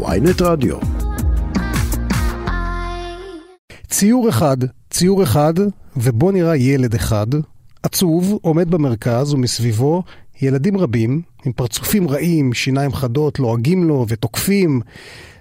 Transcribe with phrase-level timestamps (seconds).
[0.00, 0.76] ויינט רדיו.
[3.86, 4.56] ציור אחד,
[4.90, 5.54] ציור אחד,
[5.96, 7.26] ובו נראה ילד אחד,
[7.82, 10.02] עצוב, עומד במרכז ומסביבו
[10.42, 14.80] ילדים רבים, עם פרצופים רעים, שיניים חדות, לועגים לו ותוקפים.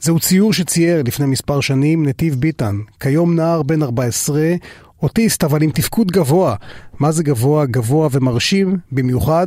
[0.00, 4.54] זהו ציור שצייר לפני מספר שנים נתיב ביטן, כיום נער בן 14,
[5.02, 6.54] אוטיסט אבל עם תפקוד גבוה.
[6.98, 7.66] מה זה גבוה?
[7.66, 9.46] גבוה ומרשים במיוחד.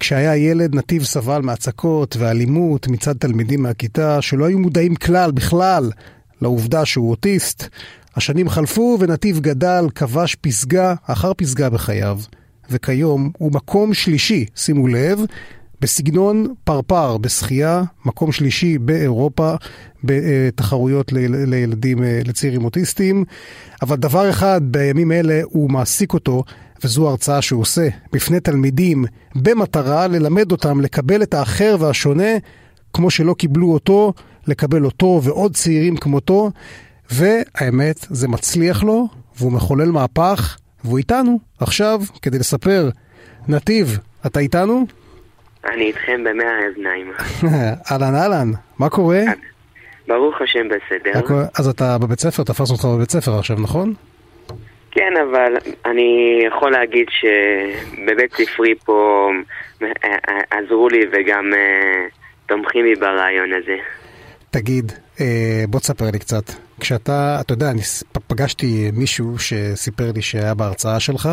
[0.00, 5.90] כשהיה ילד נתיב סבל מהצקות ואלימות מצד תלמידים מהכיתה שלא היו מודעים כלל, בכלל,
[6.42, 7.68] לעובדה שהוא אוטיסט.
[8.16, 12.18] השנים חלפו ונתיב גדל, כבש פסגה אחר פסגה בחייו.
[12.70, 15.20] וכיום הוא מקום שלישי, שימו לב,
[15.84, 19.54] בסגנון פרפר, בשחייה, מקום שלישי באירופה,
[20.04, 21.12] בתחרויות
[21.46, 23.24] לילדים, לצעירים אוטיסטים.
[23.82, 26.44] אבל דבר אחד בימים אלה הוא מעסיק אותו,
[26.84, 32.32] וזו הרצאה שהוא עושה בפני תלמידים, במטרה ללמד אותם לקבל את האחר והשונה,
[32.92, 34.12] כמו שלא קיבלו אותו,
[34.46, 36.50] לקבל אותו ועוד צעירים כמותו.
[37.10, 42.90] והאמת, זה מצליח לו, והוא מחולל מהפך, והוא איתנו עכשיו כדי לספר.
[43.48, 44.86] נתיב, אתה איתנו?
[45.72, 47.12] אני איתכם במאה האזניים.
[47.90, 49.20] אהלן אהלן, מה קורה?
[50.06, 51.12] ברוך השם בסדר.
[51.58, 53.94] אז אתה בבית ספר, תפס אותך בבית ספר עכשיו, נכון?
[54.90, 55.56] כן, אבל
[55.86, 59.30] אני יכול להגיד שבבית ספרי פה
[60.50, 62.06] עזרו לי וגם אה,
[62.46, 63.76] תומכים לי ברעיון הזה.
[64.50, 66.44] תגיד, אה, בוא תספר לי קצת.
[66.80, 67.80] כשאתה, אתה יודע, אני
[68.26, 71.28] פגשתי מישהו שסיפר לי שהיה בהרצאה שלך,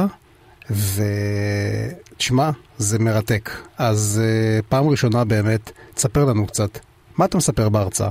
[0.71, 3.49] ותשמע, זה מרתק.
[3.79, 6.79] אז אה, פעם ראשונה באמת, תספר לנו קצת.
[7.17, 8.09] מה אתה מספר בהרצאה?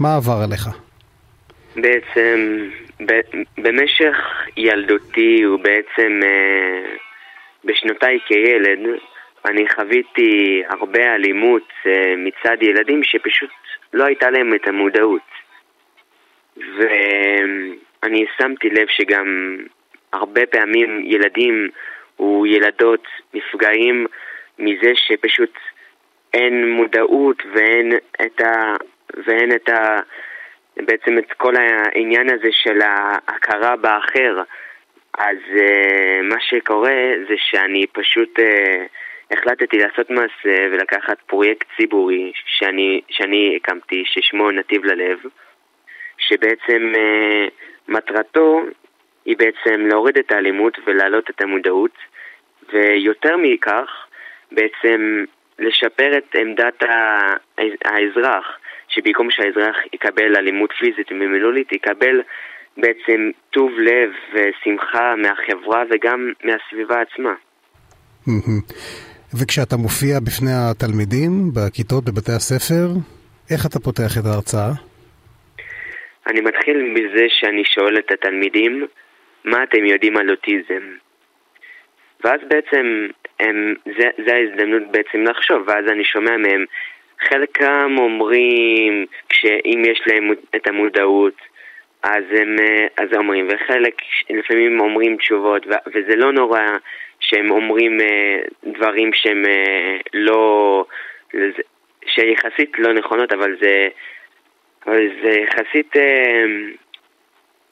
[0.00, 0.68] מה עבר עליך?
[1.76, 2.68] בעצם,
[3.58, 4.16] במשך
[4.56, 6.94] ילדותי ובעצם אה,
[7.64, 8.78] בשנותיי כילד,
[9.44, 11.68] אני חוויתי הרבה אלימות
[12.16, 13.50] מצד ילדים שפשוט
[13.92, 15.28] לא הייתה להם את המודעות.
[16.56, 19.56] ואני שמתי לב שגם
[20.12, 21.68] הרבה פעמים ילדים
[22.20, 24.06] וילדות נפגעים
[24.58, 25.58] מזה שפשוט
[26.34, 27.92] אין מודעות ואין
[28.22, 28.74] את ה...
[29.26, 30.00] ואין את ה...
[30.76, 34.42] בעצם את כל העניין הזה של ההכרה באחר.
[35.18, 43.00] אז uh, מה שקורה זה שאני פשוט uh, החלטתי לעשות מעשה ולקחת פרויקט ציבורי שאני,
[43.08, 45.18] שאני הקמתי, ששמו נתיב ללב,
[46.18, 47.50] שבעצם uh,
[47.88, 48.62] מטרתו
[49.28, 51.96] היא בעצם להוריד את האלימות ולהעלות את המודעות,
[52.72, 53.88] ויותר מכך,
[54.52, 55.24] בעצם
[55.58, 56.82] לשפר את עמדת
[57.84, 58.44] האזרח,
[58.88, 62.20] שבמקום שהאזרח יקבל אלימות פיזית ומילולית, יקבל
[62.76, 67.34] בעצם טוב לב ושמחה מהחברה וגם מהסביבה עצמה.
[69.40, 72.86] וכשאתה מופיע בפני התלמידים, בכיתות, בבתי הספר,
[73.50, 74.70] איך אתה פותח את ההרצאה?
[76.26, 78.86] אני מתחיל בזה שאני שואל את התלמידים,
[79.44, 80.82] מה אתם יודעים על אוטיזם?
[82.24, 83.06] ואז בעצם
[83.40, 86.64] הם, זה, זה ההזדמנות בעצם לחשוב, ואז אני שומע מהם,
[87.20, 91.34] חלקם אומרים שאם יש להם את המודעות,
[92.02, 92.56] אז הם
[92.96, 93.94] אז אומרים, וחלק
[94.30, 96.62] לפעמים אומרים תשובות, וזה לא נורא
[97.20, 100.84] שהם אומרים אה, דברים שהם אה, לא...
[102.06, 103.88] שיחסית לא נכונות, אבל זה,
[104.86, 105.96] אבל זה יחסית...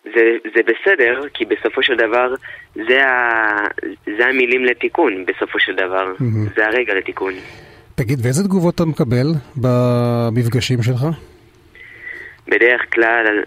[0.06, 2.34] אה, זה, זה בסדר, כי בסופו של דבר
[2.75, 3.67] זה, ה,
[4.19, 6.12] זה המילים לתיקון, בסופו של דבר.
[6.19, 6.55] Mm-hmm.
[6.56, 7.33] זה הרגע לתיקון.
[7.94, 11.00] תגיד, ואיזה תגובות אתה מקבל במפגשים שלך?
[12.49, 13.43] בדרך כלל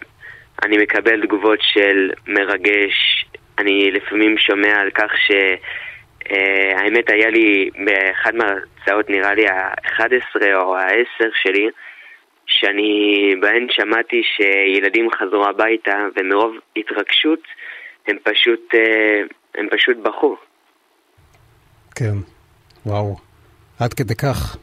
[0.64, 3.26] אני מקבל תגובות של מרגש.
[3.60, 5.32] אני לפעמים שומע על כך ש...
[6.30, 11.70] Uh, האמת היה לי באחד מההרצאות, נראה לי ה-11 או ה-10 שלי,
[12.50, 17.40] שאני בהן שמעתי שילדים חזרו הביתה ומרוב התרגשות
[18.08, 20.38] הם פשוט, uh, הם פשוט בכו.
[21.96, 22.16] כן,
[22.86, 23.16] וואו.
[23.80, 24.58] עד כדי כך.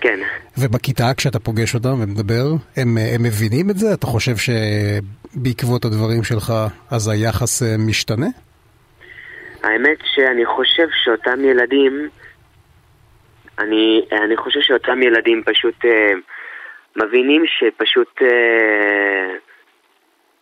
[0.00, 0.18] כן.
[0.58, 2.44] ובכיתה, כשאתה פוגש אותם ומדבר,
[2.76, 3.86] הם, הם מבינים את זה?
[3.94, 6.52] אתה חושב שבעקבות הדברים שלך,
[6.90, 8.26] אז היחס משתנה?
[9.62, 12.08] האמת שאני חושב שאותם ילדים,
[13.58, 16.12] אני, אני חושב שאותם ילדים פשוט אה,
[16.96, 18.22] מבינים שפשוט...
[18.22, 19.34] אה,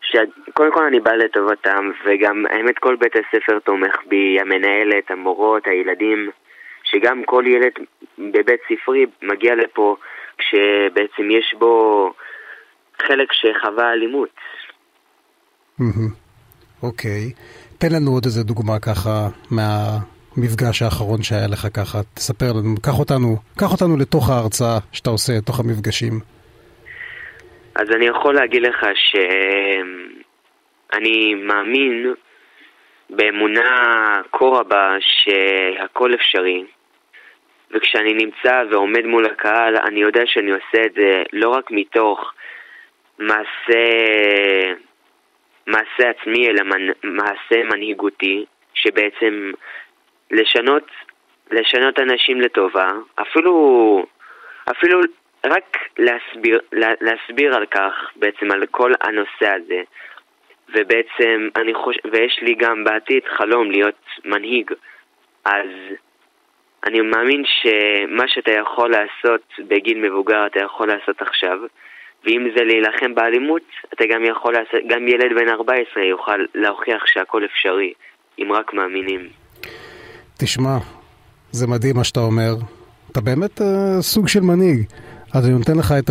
[0.00, 6.30] שקודם כל אני בא לטובתם, וגם האמת כל בית הספר תומך בי, המנהלת, המורות, הילדים,
[6.84, 7.72] שגם כל ילד
[8.18, 9.96] בבית ספרי מגיע לפה
[10.38, 12.12] כשבעצם יש בו
[13.02, 14.28] חלק שחווה אלימות.
[16.82, 17.32] אוקיי.
[17.32, 17.78] Okay.
[17.78, 23.36] תן לנו עוד איזה דוגמה ככה מהמפגש האחרון שהיה לך ככה, תספר לנו, קח אותנו,
[23.58, 26.33] קח אותנו לתוך ההרצאה שאתה עושה, לתוך המפגשים.
[27.74, 29.34] אז אני יכול להגיד לך שאני
[31.34, 32.14] מאמין
[33.10, 36.64] באמונה כה רבה שהכל אפשרי.
[37.70, 42.34] וכשאני נמצא ועומד מול הקהל, אני יודע שאני עושה את זה לא רק מתוך
[43.18, 43.84] מעשה,
[45.66, 48.44] מעשה עצמי, אלא מנ, מעשה מנהיגותי,
[48.74, 49.52] שבעצם
[50.30, 50.90] לשנות,
[51.50, 52.88] לשנות אנשים לטובה,
[53.20, 54.06] אפילו,
[54.70, 55.00] אפילו
[55.44, 59.82] רק להסביר, לה, להסביר על כך, בעצם על כל הנושא הזה.
[60.68, 64.70] ובעצם אני חושב, ויש לי גם בעתיד חלום להיות מנהיג.
[65.44, 65.68] אז
[66.86, 71.58] אני מאמין שמה שאתה יכול לעשות בגיל מבוגר אתה יכול לעשות עכשיו.
[72.24, 73.62] ואם זה להילחם באלימות,
[73.94, 77.92] אתה גם יכול לעשות, גם ילד בן 14 יוכל להוכיח שהכל אפשרי,
[78.38, 79.28] אם רק מאמינים.
[80.38, 80.76] תשמע,
[81.50, 82.54] זה מדהים מה שאתה אומר.
[83.12, 83.64] אתה באמת uh,
[84.00, 84.78] סוג של מנהיג.
[85.34, 86.10] אז אני נותן לך את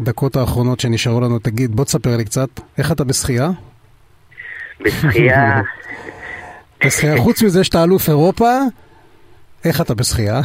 [0.00, 1.38] הדקות האחרונות שנשארו לנו.
[1.38, 3.48] תגיד, בוא תספר לי קצת, איך אתה בשחייה?
[4.80, 5.60] בשחייה...
[6.84, 8.50] בשחייה, חוץ מזה שאתה אלוף אירופה,
[9.64, 10.40] איך אתה בשחייה?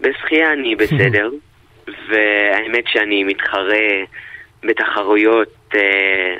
[0.00, 1.30] בשחייה אני בסדר,
[2.08, 3.88] והאמת שאני מתחרה
[4.62, 6.34] בתחרויות אה,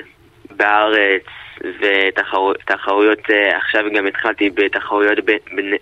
[0.57, 1.25] בארץ
[1.61, 5.73] ותחרויות, אה, עכשיו גם התחלתי בתחרויות בין, בין,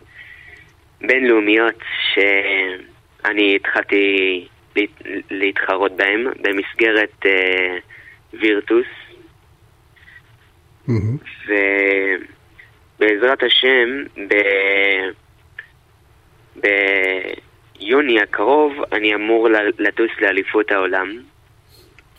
[1.02, 1.80] בינלאומיות
[3.26, 4.90] שאני התחלתי להת,
[5.32, 7.78] להתחרות בהן במסגרת אה,
[8.34, 8.86] וירטוס.
[10.88, 11.52] Mm-hmm.
[13.00, 14.34] ובעזרת השם, ב...
[17.80, 19.48] ביוני הקרוב אני אמור
[19.80, 21.08] לטוס לאליפות העולם.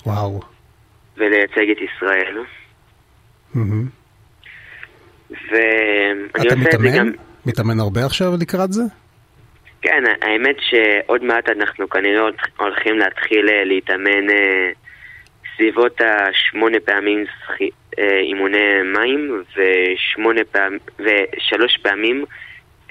[0.07, 0.41] וואו.
[1.17, 2.37] ולייצג את ישראל.
[5.51, 6.87] ואני עושה מתאמן?
[6.89, 7.13] את זה גם...
[7.47, 8.83] מתאמן הרבה עכשיו לקראת זה?
[9.83, 12.23] כן, האמת שעוד מעט אנחנו כנראה
[12.59, 14.71] הולכים להתחיל אה, להתאמן אה,
[15.57, 17.25] סביבות השמונה פעמים
[17.99, 22.25] אה, אימוני מים ושמונה פעמים, ושלוש פעמים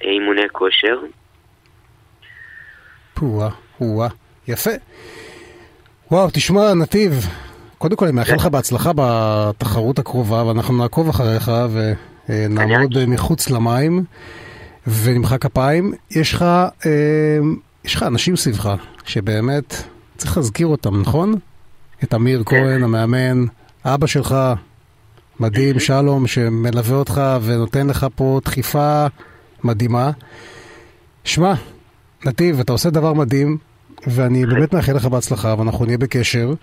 [0.01, 0.99] אימוני כושר.
[3.13, 4.07] פואה, פואה,
[4.47, 4.71] יפה.
[6.11, 7.11] וואו, תשמע, נתיב,
[7.77, 11.51] קודם כל אני מאחל לך בהצלחה בתחרות הקרובה, ואנחנו נעקוב אחריך
[12.29, 14.03] ונעמוד מחוץ למים
[14.87, 15.93] ונמחא כפיים.
[16.11, 16.41] יש לך,
[16.85, 17.39] אה,
[17.83, 18.69] יש לך אנשים סביבך
[19.05, 19.83] שבאמת
[20.17, 21.35] צריך להזכיר אותם, נכון?
[22.03, 23.45] את אמיר כהן, המאמן,
[23.85, 24.35] אבא שלך,
[25.39, 29.05] מדהים, שלום, שמלווה אותך ונותן לך פה דחיפה
[29.63, 30.11] מדהימה.
[31.23, 31.53] שמע,
[32.25, 33.57] נתיב, אתה עושה דבר מדהים,
[34.07, 36.53] ואני באמת מאחל לך בהצלחה, ואנחנו נהיה בקשר,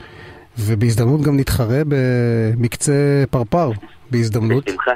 [0.58, 3.70] ובהזדמנות גם נתחרה במקצה פרפר,
[4.10, 4.64] בהזדמנות.
[4.64, 4.90] בשמחה,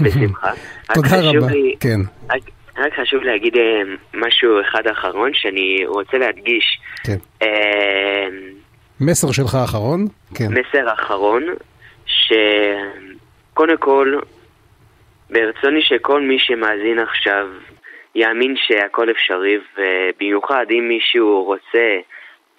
[0.00, 0.50] בשמחה.
[0.94, 1.46] תודה רבה,
[1.80, 2.00] כן.
[2.30, 2.40] רק,
[2.76, 3.82] רק חשוב להגיד אה,
[4.14, 6.80] משהו אחד אחרון שאני רוצה להדגיש.
[7.06, 7.46] כן.
[9.00, 10.06] מסר שלך אחרון?
[10.34, 10.48] כן.
[10.48, 11.42] מסר אחרון,
[12.06, 14.18] שקודם כל,
[15.30, 17.48] ברצוני שכל מי שמאזין עכשיו
[18.14, 21.98] יאמין שהכל אפשרי, ובמיוחד אם מישהו רוצה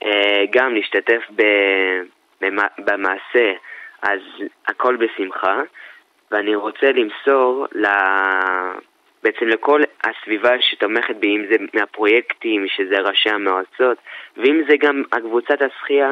[0.04, 1.22] אה, גם להשתתף
[2.78, 3.52] במעשה,
[4.02, 4.20] אז
[4.68, 5.62] הכל בשמחה.
[6.32, 7.88] ואני רוצה למסור ל...
[9.24, 13.98] בעצם לכל הסביבה שתומכת בי, אם זה מהפרויקטים, שזה ראשי המועצות,
[14.38, 16.12] ואם זה גם הקבוצת השחייה,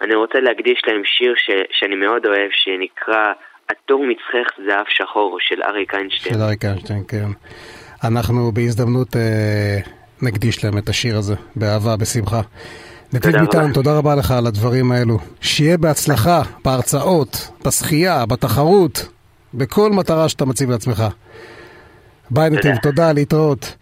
[0.00, 1.50] אני רוצה להקדיש להם שיר ש...
[1.78, 3.32] שאני מאוד אוהב, שנקרא
[3.68, 6.34] "עטור מצחך זהב שחור" של אריק איינשטיין.
[6.34, 7.28] של אריק איינשטיין, כן.
[8.04, 9.78] אנחנו בהזדמנות אה,
[10.22, 12.40] נקדיש להם את השיר הזה, באהבה, בשמחה.
[13.12, 15.18] נתיב ביטן, תודה רבה לך על הדברים האלו.
[15.40, 19.08] שיהיה בהצלחה בהרצאות, בשחייה, בתחרות,
[19.54, 21.02] בכל מטרה שאתה מציב לעצמך.
[22.30, 23.76] ביי נתיב, תודה, להתראות.